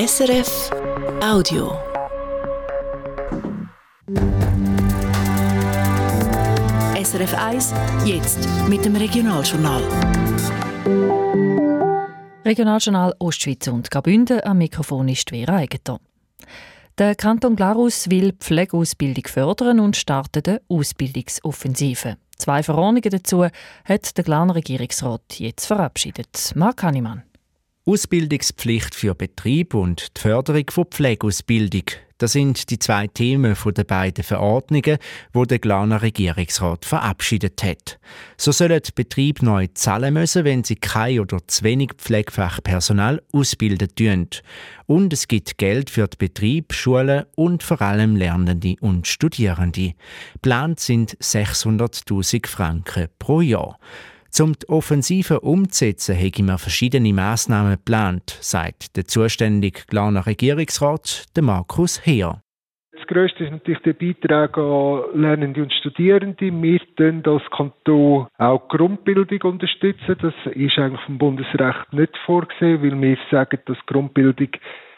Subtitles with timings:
[0.00, 0.70] SRF
[1.20, 1.76] Audio.
[7.02, 7.74] SRF 1,
[8.04, 9.82] jetzt mit dem Regionaljournal.
[12.44, 15.98] Regionaljournal Ostschweiz und Graubünden am Mikrofon ist Vera Eigentor.
[16.96, 22.18] Der Kanton Glarus will Pflegeausbildung fördern und startet eine Ausbildungsoffensive.
[22.36, 23.46] Zwei Verordnungen dazu
[23.84, 26.52] hat der Glarner Regierungsrat jetzt verabschiedet.
[26.54, 27.24] Marc Hannemann.
[27.88, 31.84] Ausbildungspflicht für Betrieb und die Förderung von Pflegeausbildung.
[32.18, 34.98] Das sind die zwei Themen der beiden Verordnungen,
[35.32, 37.98] wo der Glaner Regierungsrat verabschiedet hat.
[38.36, 44.28] So sollen Betriebe neu zahlen müssen, wenn sie kein oder zu wenig Pflegefachpersonal ausbilden tun.
[44.84, 49.94] Und es gibt Geld für die Betriebe, Schulen und vor allem Lernende und Studierende.
[50.42, 53.78] Plant sind 600.000 Franken pro Jahr.
[54.40, 62.06] Um die Offensive umzusetzen, hätte man verschiedene Massnahmen geplant, sagt der zuständige Glaner Regierungsrat, Markus
[62.06, 62.42] Heer.
[62.92, 66.50] Das Größte ist natürlich der Beitrag an Lernende und Studierende.
[66.50, 70.16] Wir tun als Kanton auch Grundbildung unterstützen.
[70.20, 74.50] Das ist eigentlich vom Bundesrecht nicht vorgesehen, weil wir sagen, dass Grundbildung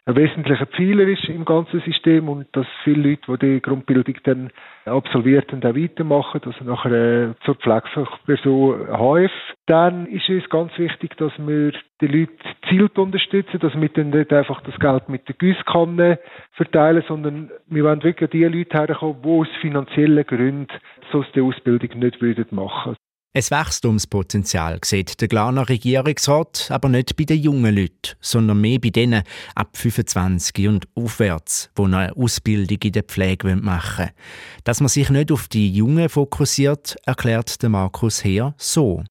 [0.06, 4.50] ein wesentlicher Pfeiler ist im ganzen System und dass viele Leute, die die Grundbildung dann
[4.86, 9.32] absolviert und auch weitermachen, also nachher äh, zur Pflegefachperson HF.
[9.66, 14.32] Dann ist es ganz wichtig, dass wir die Leute gezielt unterstützen, dass wir dann nicht
[14.32, 16.18] einfach das Geld mit der Gießkanne
[16.52, 20.68] verteilen, sondern wir wollen wirklich die Leute herkommen, die aus finanziellen Gründen
[21.12, 22.20] so die Ausbildung nicht
[22.52, 22.96] machen würden.
[23.32, 28.90] Es Wachstumspotenzial sieht der Glaner Regierungsrat aber nicht bei den jungen Leuten, sondern mehr bei
[28.90, 29.22] denen
[29.54, 34.64] ab 25 und aufwärts, die eine Ausbildung in der Pflege machen wollen.
[34.64, 39.04] Dass man sich nicht auf die Jungen fokussiert, erklärt der Markus Heer so.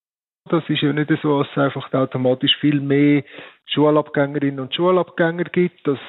[0.49, 3.23] Das ist ja nicht so, dass es einfach automatisch viel mehr
[3.67, 5.99] Schulabgängerinnen und Schulabgänger gibt, dass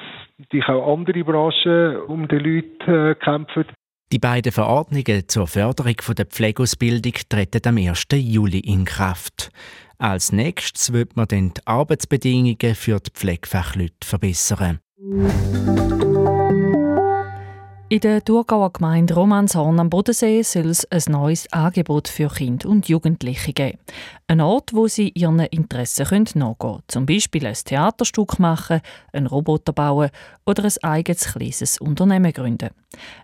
[0.51, 3.67] sich auch andere Branchen um die Leute äh, kämpfen.
[4.11, 8.07] Die beiden Verordnungen zur Förderung der Pflegeausbildung treten am 1.
[8.13, 9.51] Juli in Kraft.
[9.99, 14.79] Als nächstes wird man dann die Arbeitsbedingungen für die Pflegefachleute verbessern.
[17.91, 22.87] In der Thurgauer Gemeinde Romanshorn am Bodensee soll es ein neues Angebot für Kinder und
[22.87, 23.79] Jugendliche geben.
[24.27, 26.83] Ein Ort, wo sie ihren Interessen nachgehen können.
[26.87, 28.79] Zum Beispiel ein Theaterstück machen,
[29.11, 30.09] einen Roboter bauen
[30.45, 32.69] oder ein eigenes kleines Unternehmen gründen.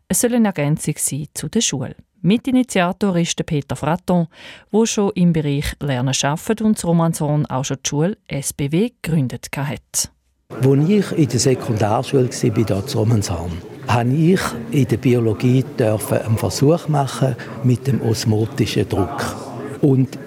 [0.10, 1.96] Es soll eine Ergänzung sein zu der Schule.
[2.22, 4.28] Mitinitiator ist Peter Fraton,
[4.74, 10.12] der schon im Bereich Lernen arbeitet und Romanshorn auch schon die Schule SBW gegründet hat.
[10.50, 16.38] Als ich in der Sekundarschule war, bei dort Romanshorn, habe ich in der Biologie einen
[16.38, 19.36] Versuch machen mit dem osmotischen Druck.
[19.82, 20.18] Und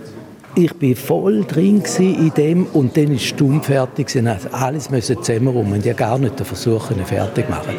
[0.55, 5.23] ich war voll drin in dem und dann ist stumm fertig und also alles müssen
[5.23, 7.75] zusammenrum und ja gar nicht den Versuch fertig machen.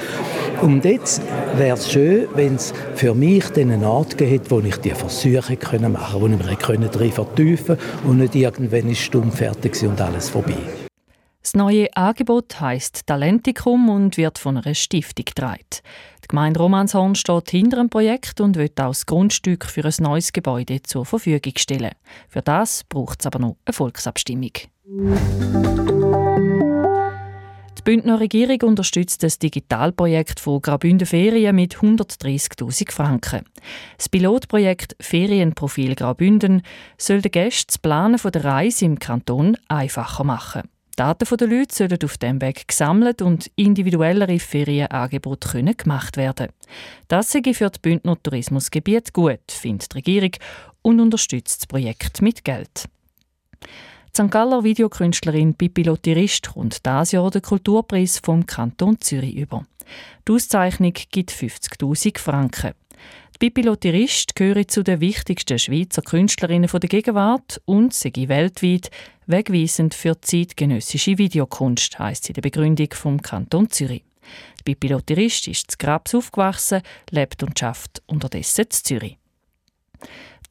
[0.62, 1.22] Und jetzt
[1.58, 5.58] wäre es schön, wenn es für mich dann einen Ort gibt, wo ich die Versuche
[5.58, 9.81] können machen konnte, wo ich mich drin vertiefen konnte und nicht irgendwann ist stumm fertig
[9.84, 10.81] und alles vorbei.
[11.41, 15.66] Das neue Angebot heißt Talentikum und wird von einer Stiftung getragen.
[16.24, 20.34] Die Gemeinde Romanshorn steht hinter dem Projekt und wird auch das Grundstück für ein neues
[20.34, 21.96] Gebäude zur Verfügung stellen.
[22.30, 24.51] Für das braucht es aber noch eine Volksabstimmung.
[27.81, 33.46] Die Bündner Regierung unterstützt das Digitalprojekt von Graubünden Ferien mit 130.000 Franken.
[33.97, 36.62] Das Pilotprojekt Ferienprofil Graubünden
[37.00, 40.69] soll den Gästen das Planen der Reise im Kanton einfacher machen.
[41.01, 46.50] Daten der Leute sollen auf dem Weg gesammelt und individuellere Ferienangebote gemacht werden.
[47.07, 50.34] Das sei für die Bündner Tourismusgebiet gut, findet die Regierung
[50.84, 52.88] und unterstützt das Projekt mit Geld.
[53.63, 53.67] Die
[54.13, 54.29] St.
[54.29, 59.66] Galler Videokünstlerin Pippi Lottirist kommt dieses Jahr den Kulturpreis vom Kanton Zürich über.
[60.28, 62.73] Die Auszeichnung gibt 50.000 Franken.
[63.41, 68.91] Pippi Lotterist gehört zu den wichtigsten Schweizer Künstlerinnen der Gegenwart und sei weltweit
[69.25, 74.04] wegweisend für zeitgenössische Videokunst, heisst in der Begründung vom Kanton Zürich.
[74.60, 79.18] Die Pippi Lotterist ist zu Grabs aufgewachsen, lebt und schafft unterdessen in Zürich.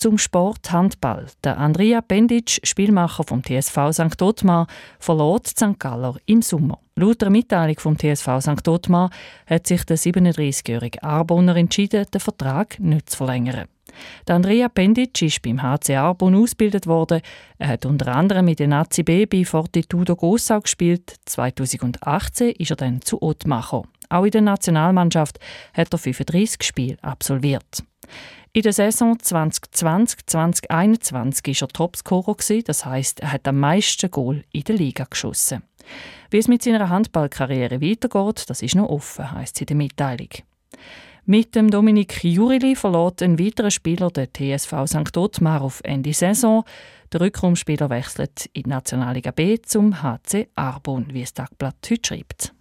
[0.01, 1.27] Zum Sport Handball.
[1.45, 4.23] Der Andrea Bendic, Spielmacher vom TSV St.
[4.23, 4.67] Ottmar,
[4.99, 5.79] verlor St.
[5.79, 6.79] Galler im Sommer.
[6.97, 8.67] Laut der Mitteilung vom TSV St.
[8.67, 9.11] Ottmar
[9.47, 13.67] hat sich der 37-jährige Arbonner entschieden, den Vertrag nicht zu verlängern.
[14.27, 17.21] Der Andrea Bendic ist beim HC Arbon ausgebildet worden.
[17.59, 21.17] Er hat unter anderem mit den Nazi B bei Fortitudo Gossau gespielt.
[21.27, 23.89] 2018 ist er dann zu gekommen.
[24.11, 25.39] Auch in der Nationalmannschaft
[25.73, 27.83] hat er 35 Spiele absolviert.
[28.53, 34.65] In der Saison 2020-2021 war er Topscorer, das heisst, er hat am meisten Goal in
[34.65, 35.63] der Liga geschossen.
[36.31, 40.31] Wie es mit seiner Handballkarriere weitergeht, das ist noch offen, heisst sie in der Mitteilung.
[41.27, 45.17] Mit dem Dominik Jurili verlor ein weiterer Spieler der TSV St.
[45.17, 46.65] Ottmar auf Ende Saison.
[47.13, 52.53] Der Rückraumspieler wechselt in die Nationalliga B zum HC Arbon, wie es Tagblatt heute schreibt.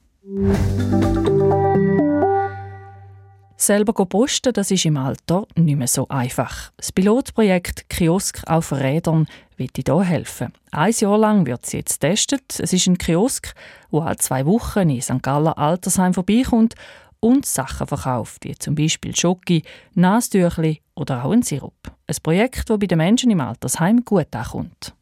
[3.62, 6.72] Selber posten, das ist im Alter nicht mehr so einfach.
[6.78, 9.28] Das Pilotprojekt Kiosk auf Rädern
[9.58, 10.54] wird hier helfen.
[10.72, 12.58] Ein Jahr lang wird es jetzt getestet.
[12.58, 13.54] Es ist ein Kiosk,
[13.92, 15.22] wo alle zwei Wochen in St.
[15.22, 16.76] Galler Altersheim vorbeikommt
[17.20, 19.64] und Sachen verkauft, wie zum Beispiel Schoki,
[19.94, 21.92] Nastüchli oder auch ein Sirup.
[22.08, 24.94] Ein Projekt, das bei den Menschen im Altersheim gut ankommt.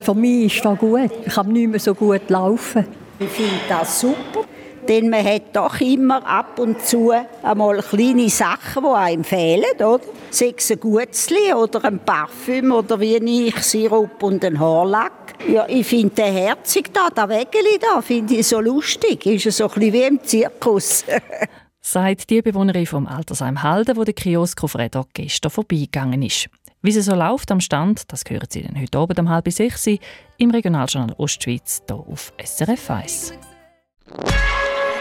[0.00, 1.10] Für mich ist das gut.
[1.26, 2.86] Ich kann nicht mehr so gut laufen.
[3.18, 4.44] Ich finde das super,
[4.88, 7.12] denn man hat doch immer ab und zu
[7.42, 10.00] einmal kleine Sachen, die einem fehlen, oder?
[10.30, 15.34] Sei es ein Gutzli oder ein Parfüm oder wie ich, Sirup und ein Haarlack.
[15.48, 19.26] Ja, ich finde den herzig da, der Wägeli da, finde ich so lustig.
[19.26, 21.04] Ist so ein bisschen wie im Zirkus.
[21.80, 26.48] Sagt die Bewohnerin vom Altersheim Halden, wo der Kiosk auf Räder gestern vorbeigegangen ist.
[26.82, 29.86] Wie es so läuft am Stand, das hören Sie dann heute Abend um halb sechs
[29.86, 33.32] im Regionaljournal Ostschweiz hier auf SRF 1.